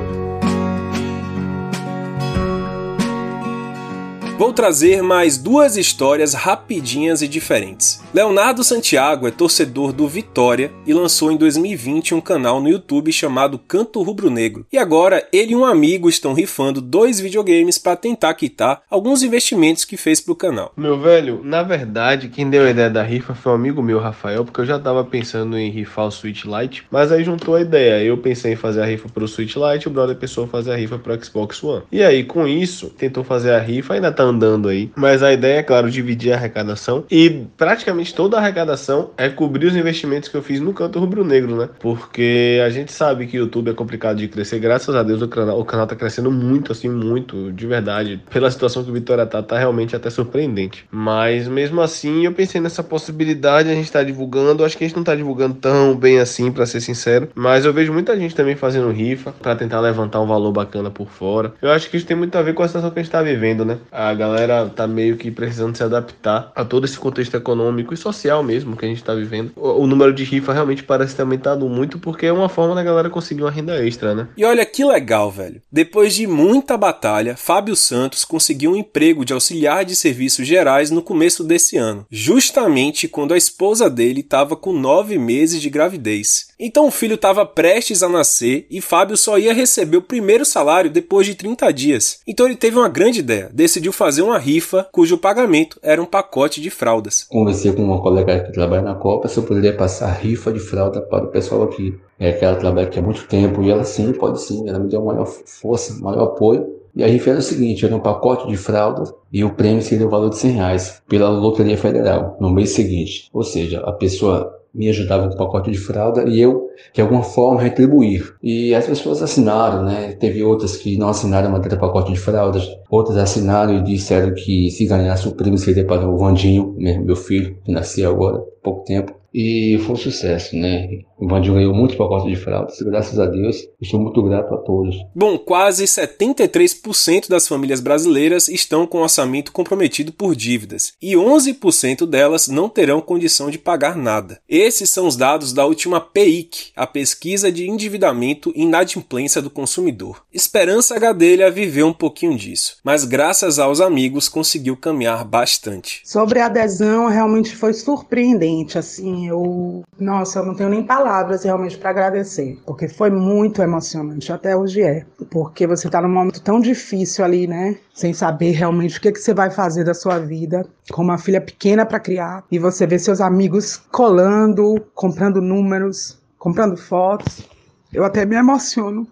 [4.41, 8.01] Vou trazer mais duas histórias rapidinhas e diferentes.
[8.11, 13.59] Leonardo Santiago é torcedor do Vitória e lançou em 2020 um canal no YouTube chamado
[13.59, 14.65] Canto Rubro Negro.
[14.73, 19.85] E agora ele e um amigo estão rifando dois videogames para tentar quitar alguns investimentos
[19.85, 20.73] que fez pro canal.
[20.75, 24.43] Meu velho, na verdade, quem deu a ideia da rifa foi um amigo meu, Rafael,
[24.43, 28.03] porque eu já tava pensando em rifar o Switch Lite, mas aí juntou a ideia.
[28.03, 30.75] Eu pensei em fazer a rifa pro Switch Lite, o brother pensou em fazer a
[30.75, 31.83] rifa pro Xbox One.
[31.91, 34.91] E aí, com isso, tentou fazer a rifa, ainda tá andando aí.
[34.95, 37.03] Mas a ideia é, claro, dividir a arrecadação.
[37.09, 41.55] E praticamente toda a arrecadação é cobrir os investimentos que eu fiz no canto rubro-negro,
[41.55, 41.69] né?
[41.79, 44.59] Porque a gente sabe que o YouTube é complicado de crescer.
[44.59, 48.21] Graças a Deus o canal, o canal tá crescendo muito, assim, muito, de verdade.
[48.29, 50.85] Pela situação que o Vitória tá, tá realmente até surpreendente.
[50.91, 54.63] Mas mesmo assim, eu pensei nessa possibilidade, a gente tá divulgando.
[54.63, 57.29] Acho que a gente não tá divulgando tão bem assim, para ser sincero.
[57.35, 61.09] Mas eu vejo muita gente também fazendo rifa para tentar levantar um valor bacana por
[61.09, 61.53] fora.
[61.61, 63.21] Eu acho que isso tem muito a ver com a situação que a gente tá
[63.21, 63.77] vivendo, né?
[63.91, 68.43] A galera tá meio que precisando se adaptar a todo esse contexto econômico e social
[68.43, 69.51] mesmo que a gente tá vivendo.
[69.55, 72.83] O, o número de rifa realmente parece ter aumentado muito porque é uma forma da
[72.83, 74.27] galera conseguir uma renda extra, né?
[74.37, 75.61] E olha que legal, velho.
[75.71, 81.01] Depois de muita batalha, Fábio Santos conseguiu um emprego de auxiliar de serviços gerais no
[81.01, 86.50] começo desse ano, justamente quando a esposa dele estava com nove meses de gravidez.
[86.63, 90.91] Então o filho estava prestes a nascer e Fábio só ia receber o primeiro salário
[90.91, 92.19] depois de 30 dias.
[92.27, 96.61] Então ele teve uma grande ideia, decidiu fazer uma rifa cujo pagamento era um pacote
[96.61, 97.25] de fraldas.
[97.27, 101.01] Conversei com uma colega que trabalha na Copa se eu poderia passar rifa de fralda
[101.01, 101.97] para o pessoal aqui.
[102.19, 104.87] É que ela trabalha aqui há muito tempo e ela sim, pode sim, ela me
[104.87, 106.79] deu maior força, maior apoio.
[106.95, 110.05] E a rifa era o seguinte, era um pacote de fraldas e o prêmio seria
[110.05, 113.29] o valor de 100 reais pela Loteria Federal no mês seguinte.
[113.33, 117.23] Ou seja, a pessoa me ajudava com o pacote de fralda e eu, de alguma
[117.23, 118.35] forma, retribuir.
[118.41, 120.13] E as pessoas assinaram, né?
[120.13, 124.85] Teve outras que não assinaram matéria pacote de fraldas, outras assinaram e disseram que se
[124.85, 129.13] ganhasse o prêmio seria para o Vandinho, meu filho, que nasceu agora há pouco tempo.
[129.33, 130.99] E foi um sucesso, né?
[131.21, 133.67] O Vandinho ganhou muitos pacotes de fraldas, graças a Deus.
[133.79, 134.95] Estou muito grato a todos.
[135.13, 142.47] Bom, quase 73% das famílias brasileiras estão com orçamento comprometido por dívidas e 11% delas
[142.47, 144.39] não terão condição de pagar nada.
[144.49, 150.23] Esses são os dados da última PEIC, a pesquisa de endividamento e inadimplência do consumidor.
[150.33, 156.01] Esperança Gadelha viveu um pouquinho disso, mas graças aos amigos conseguiu caminhar bastante.
[156.03, 161.10] Sobre a adesão, realmente foi surpreendente, assim, eu, nossa, eu não tenho nem palavras
[161.43, 166.41] realmente para agradecer, porque foi muito emocionante, até hoje é, porque você tá num momento
[166.41, 170.19] tão difícil ali, né, sem saber realmente o que, que você vai fazer da sua
[170.19, 176.19] vida, com uma filha pequena para criar, e você vê seus amigos colando, comprando números,
[176.37, 177.47] comprando fotos.
[177.93, 179.05] Eu até me emociono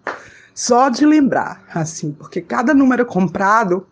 [0.55, 3.85] só de lembrar, assim, porque cada número comprado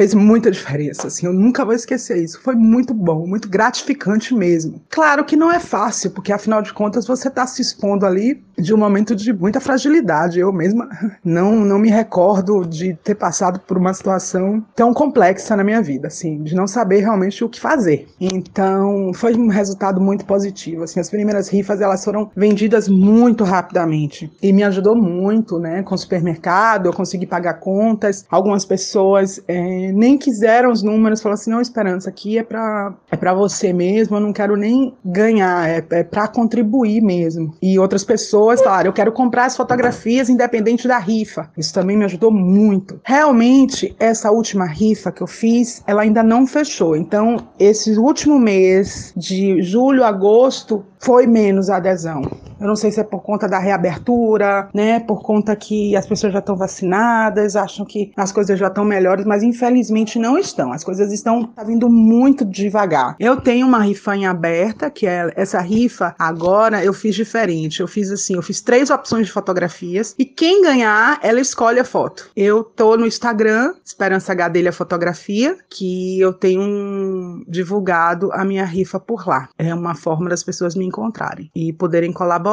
[0.00, 2.40] fez muita diferença, assim, eu nunca vou esquecer isso.
[2.40, 4.80] Foi muito bom, muito gratificante mesmo.
[4.88, 8.72] Claro que não é fácil, porque afinal de contas você está se expondo ali de
[8.72, 10.40] um momento de muita fragilidade.
[10.40, 10.88] Eu mesma
[11.22, 16.08] não não me recordo de ter passado por uma situação tão complexa na minha vida,
[16.08, 18.06] assim, de não saber realmente o que fazer.
[18.18, 24.32] Então, foi um resultado muito positivo, assim, as primeiras rifas elas foram vendidas muito rapidamente
[24.42, 28.24] e me ajudou muito, né, com o supermercado, eu consegui pagar contas.
[28.30, 33.16] Algumas pessoas é, nem quiseram os números, falaram assim: não, Esperança, aqui é para é
[33.16, 37.54] pra você mesmo, eu não quero nem ganhar, é, é para contribuir mesmo.
[37.62, 41.50] E outras pessoas falaram: eu quero comprar as fotografias independente da rifa.
[41.56, 43.00] Isso também me ajudou muito.
[43.04, 46.96] Realmente, essa última rifa que eu fiz, ela ainda não fechou.
[46.96, 52.22] Então, esse último mês de julho, agosto, foi menos adesão.
[52.60, 55.00] Eu não sei se é por conta da reabertura, né?
[55.00, 59.24] Por conta que as pessoas já estão vacinadas, acham que as coisas já estão melhores,
[59.24, 60.72] mas infelizmente não estão.
[60.72, 63.16] As coisas estão tá vindo muito devagar.
[63.18, 66.14] Eu tenho uma rifa em aberta, que é essa rifa.
[66.18, 67.80] Agora eu fiz diferente.
[67.80, 71.84] Eu fiz assim, eu fiz três opções de fotografias e quem ganhar, ela escolhe a
[71.84, 72.30] foto.
[72.36, 79.26] Eu tô no Instagram, Esperança Gadelha Fotografia, que eu tenho divulgado a minha rifa por
[79.26, 79.48] lá.
[79.58, 82.49] É uma forma das pessoas me encontrarem e poderem colaborar,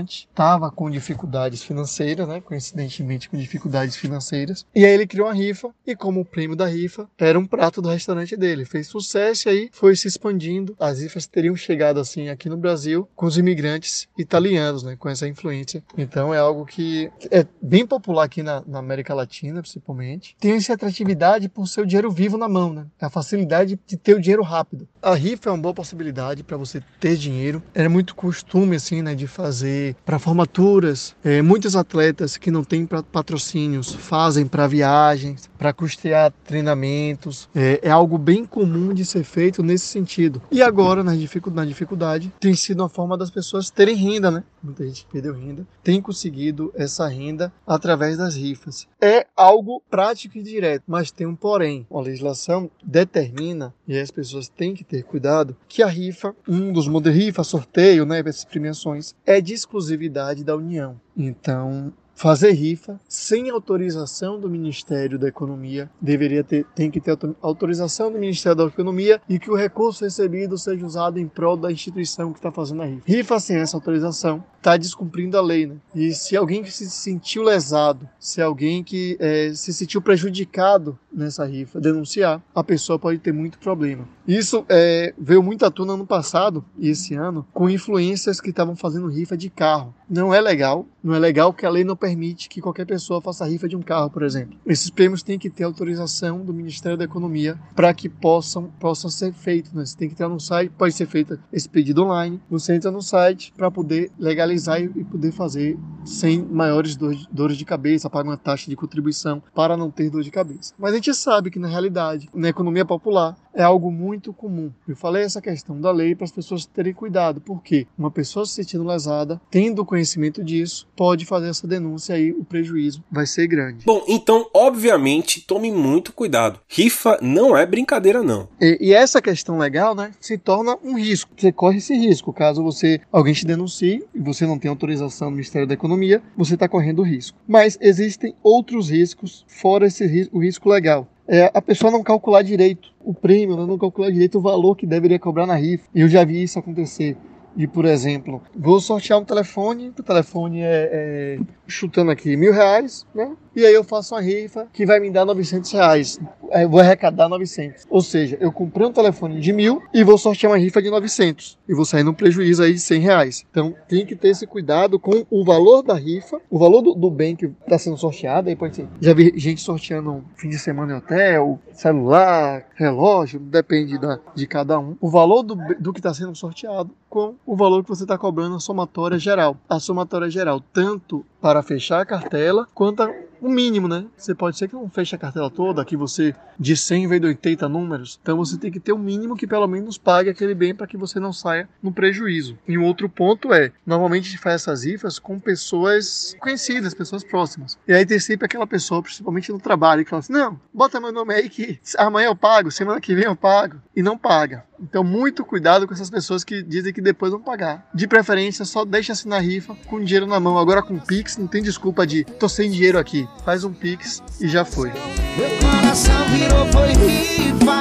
[0.00, 2.40] restaurante estava com dificuldades financeiras, né?
[2.40, 6.66] coincidentemente com dificuldades financeiras, e aí ele criou uma rifa e como o prêmio da
[6.66, 10.76] rifa era um prato do restaurante dele, fez sucesso e aí foi se expandindo.
[10.78, 14.96] As rifas teriam chegado assim aqui no Brasil com os imigrantes italianos, né?
[14.98, 15.82] com essa influência.
[15.96, 20.36] Então é algo que é bem popular aqui na, na América Latina, principalmente.
[20.40, 22.86] Tem essa atratividade por seu dinheiro vivo na mão, né?
[23.00, 24.88] A facilidade de ter o dinheiro rápido.
[25.02, 27.62] A rifa é uma boa possibilidade para você ter dinheiro.
[27.74, 31.14] Era muito costume, assim, né, de fazer para formaturas.
[31.24, 37.48] É, muitos atletas que não têm patrocínios fazem para viagens, para custear treinamentos.
[37.54, 40.40] É, é, algo bem comum de ser feito nesse sentido.
[40.50, 44.42] E agora, na dificuldade, na dificuldade, tem sido uma forma das pessoas terem renda, né?
[44.62, 48.86] Muita gente perdeu renda, tem conseguido essa renda através das rifas.
[49.00, 51.86] É algo prático e direto, mas tem um porém.
[51.90, 56.86] A legislação determina, e as pessoas têm que ter cuidado, que a rifa, um dos
[56.86, 61.00] modelos rifa, sorteio, né, essas premiações, é de exclusividade da União.
[61.16, 68.12] Então, fazer rifa sem autorização do Ministério da Economia, deveria ter, tem que ter autorização
[68.12, 72.30] do Ministério da Economia e que o recurso recebido seja usado em prol da instituição
[72.30, 73.02] que está fazendo a rifa.
[73.06, 75.76] Rifa sem essa autorização está descumprindo a lei, né?
[75.94, 81.46] E se alguém que se sentiu lesado, se alguém que é, se sentiu prejudicado nessa
[81.46, 84.06] rifa denunciar, a pessoa pode ter muito problema.
[84.28, 88.76] Isso é, veio muito à tona no passado e esse ano com influências que estavam
[88.76, 89.94] fazendo rifa de carro.
[90.08, 93.46] Não é legal, não é legal que a lei não permite que qualquer pessoa faça
[93.46, 94.58] rifa de um carro, por exemplo.
[94.66, 99.32] Esses prêmios têm que ter autorização do Ministério da Economia para que possam, possam ser
[99.32, 99.72] feitos.
[99.72, 99.84] Né?
[99.84, 102.40] Você tem que entrar no site, pode ser feito esse pedido online.
[102.50, 108.10] Você entra no site para poder legalizar e poder fazer sem maiores dores de cabeça,
[108.10, 110.74] pagar uma taxa de contribuição para não ter dor de cabeça.
[110.78, 114.70] Mas a gente sabe que na realidade, na economia popular, é algo muito comum.
[114.86, 118.54] Eu falei essa questão da lei para as pessoas terem cuidado, porque uma pessoa se
[118.54, 123.86] sentindo lesada, tendo conhecimento disso, pode fazer essa denúncia e o prejuízo vai ser grande.
[123.86, 126.60] Bom, então, obviamente, tome muito cuidado.
[126.68, 128.50] Rifa não é brincadeira, não.
[128.60, 131.30] E, e essa questão legal, né, se torna um risco.
[131.34, 132.34] Você corre esse risco.
[132.34, 136.52] Caso você alguém te denuncie e você não tem autorização do Ministério da Economia, você
[136.52, 137.38] está correndo risco.
[137.48, 142.42] Mas existem outros riscos fora esse risco, o risco legal é a pessoa não calcular
[142.42, 143.64] direito o prêmio, né?
[143.64, 145.84] não calcular direito o valor que deveria cobrar na rifa.
[145.94, 147.16] Eu já vi isso acontecer.
[147.56, 153.06] E, por exemplo, vou sortear um telefone, o telefone é, é chutando aqui mil reais,
[153.14, 153.32] né?
[153.54, 156.20] E aí eu faço uma rifa que vai me dar 900 reais.
[156.52, 157.86] Eu vou arrecadar 900.
[157.90, 161.58] Ou seja, eu comprei um telefone de mil e vou sortear uma rifa de 900.
[161.68, 163.46] E vou sair num prejuízo aí de 100 reais.
[163.50, 167.10] Então tem que ter esse cuidado com o valor da rifa, o valor do, do
[167.10, 168.48] bem que está sendo sorteado.
[168.48, 168.86] Aí pode ser.
[169.00, 174.78] Já vi gente sorteando fim de semana em hotel, celular, relógio, depende da, de cada
[174.78, 174.96] um.
[175.00, 178.56] O valor do, do que está sendo sorteado com o valor que você está cobrando
[178.56, 179.56] a somatória geral.
[179.66, 183.10] A somatória geral, tanto para fechar a cartela, quanto a
[183.40, 184.04] o mínimo, né?
[184.16, 187.26] Você pode ser que não feche a cartela toda, que você de 100 vem de
[187.26, 188.18] 80 números.
[188.22, 190.86] Então você tem que ter o um mínimo que pelo menos pague aquele bem para
[190.86, 192.58] que você não saia no prejuízo.
[192.68, 197.24] E um outro ponto é, normalmente a gente faz essas rifas com pessoas conhecidas, pessoas
[197.24, 197.78] próximas.
[197.86, 201.12] E aí tem sempre aquela pessoa, principalmente no trabalho, que fala assim: "Não, bota meu
[201.12, 204.64] nome aí que amanhã eu pago, semana que vem eu pago" e não paga.
[204.80, 207.86] Então, muito cuidado com essas pessoas que dizem que depois vão pagar.
[207.94, 210.58] De preferência, só deixa assim na rifa com dinheiro na mão.
[210.58, 213.28] Agora com Pix, não tem desculpa de tô sem dinheiro aqui.
[213.44, 214.88] Faz um Pix e já foi.
[214.88, 217.80] Meu coração virou foi rifa.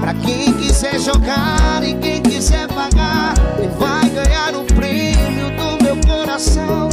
[0.00, 3.34] Pra quem quiser jogar e quem quiser pagar,
[3.78, 6.88] vai ganhar o prêmio do meu coração.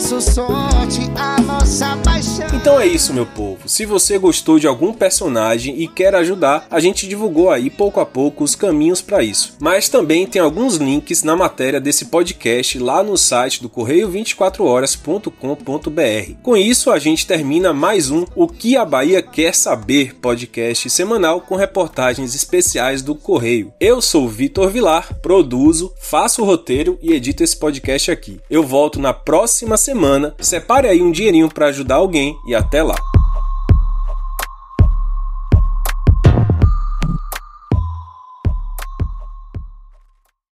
[0.00, 2.46] Sorte a nossa paixão.
[2.54, 3.68] Então é isso, meu povo.
[3.68, 8.06] Se você gostou de algum personagem e quer ajudar, a gente divulgou aí pouco a
[8.06, 9.56] pouco os caminhos para isso.
[9.60, 16.32] Mas também tem alguns links na matéria desse podcast lá no site do correio24horas.com.br.
[16.42, 21.42] Com isso, a gente termina mais um O que a Bahia quer saber podcast semanal
[21.42, 23.72] com reportagens especiais do Correio.
[23.78, 28.40] Eu sou Vitor Vilar, produzo, faço o roteiro e edito esse podcast aqui.
[28.48, 30.34] Eu volto na próxima semana.
[30.38, 32.94] Separe aí um dinheirinho para ajudar alguém e até lá.